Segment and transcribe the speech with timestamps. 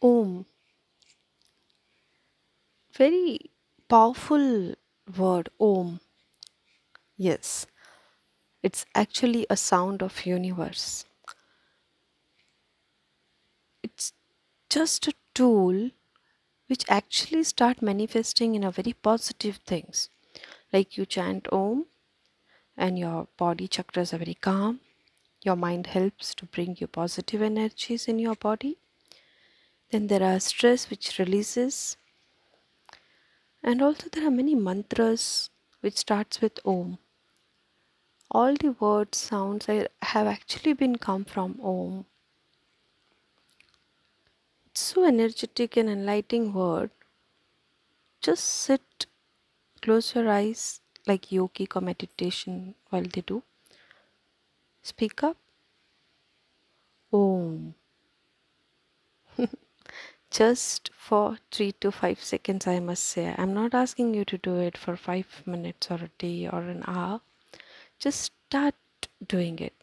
[0.00, 0.46] Om,
[2.92, 3.50] very
[3.88, 4.74] powerful
[5.16, 5.48] word.
[5.58, 6.00] Om.
[7.16, 7.66] Yes,
[8.62, 11.04] it's actually a sound of universe.
[13.82, 14.12] It's
[14.70, 15.90] just a tool
[16.68, 20.10] which actually start manifesting in a very positive things.
[20.72, 21.86] Like you chant Om
[22.76, 24.80] and your body chakras are very calm.
[25.42, 28.78] Your mind helps to bring you positive energies in your body.
[29.90, 31.96] Then there are stress which releases
[33.62, 36.98] and also there are many mantras which starts with Om.
[38.30, 42.04] All the words sounds have actually been come from Om.
[44.66, 46.90] It's so energetic and enlightening word.
[48.20, 49.06] Just sit,
[49.80, 53.42] close your eyes like yogic or meditation while they do.
[54.82, 55.36] Speak up.
[57.12, 57.74] Om.
[60.30, 63.34] Just for three to five seconds, I must say.
[63.38, 66.84] I'm not asking you to do it for five minutes or a day or an
[66.86, 67.22] hour.
[67.98, 68.74] Just start
[69.26, 69.74] doing it.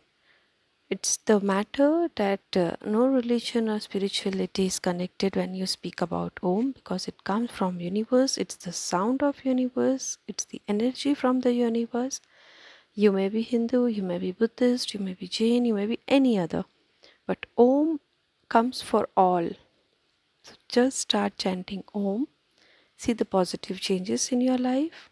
[0.87, 6.39] It's the matter that uh, no religion or spirituality is connected when you speak about
[6.43, 8.37] Om because it comes from universe.
[8.37, 10.19] It's the sound of universe.
[10.27, 12.21] It's the energy from the universe.
[12.93, 15.99] You may be Hindu, you may be Buddhist, you may be Jain, you may be
[16.07, 16.65] any other.
[17.25, 17.99] But Om
[18.47, 19.49] comes for all.
[20.45, 22.27] So just start chanting Om.
[22.97, 25.09] See the positive changes in your life.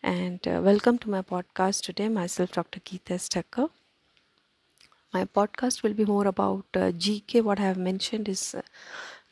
[0.00, 2.08] And uh, welcome to my podcast today.
[2.08, 2.78] Myself, Dr.
[2.78, 3.70] Geeta Stecker.
[5.12, 7.40] My podcast will be more about uh, GK.
[7.42, 8.62] What I have mentioned is uh,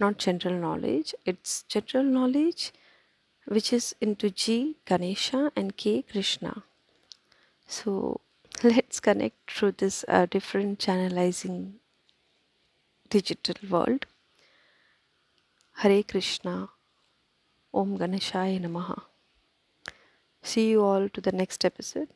[0.01, 2.73] not general knowledge, it's general knowledge
[3.47, 6.65] which is into G, Ganesha, and K, Krishna.
[7.69, 8.21] So
[8.65, 11.75] let's connect through this uh, different channelizing
[13.11, 14.07] digital world.
[15.83, 16.67] हरे कृष्णा।
[17.73, 18.95] ओम गणेशाय नमः।
[20.45, 22.07] See you all to the next episode